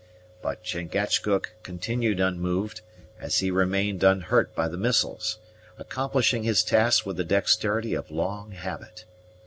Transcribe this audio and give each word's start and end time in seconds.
But 0.41 0.63
Chingachgook 0.63 1.53
continued 1.61 2.19
unmoved, 2.19 2.81
as 3.19 3.37
he 3.37 3.51
remained 3.51 4.03
unhurt 4.03 4.55
by 4.55 4.67
the 4.67 4.75
missiles, 4.75 5.37
accomplishing 5.77 6.41
his 6.41 6.63
task 6.63 7.05
with 7.05 7.17
the 7.17 7.23
dexterity 7.23 7.93
of 7.93 8.09
long 8.09 8.49
habit. 8.49 9.05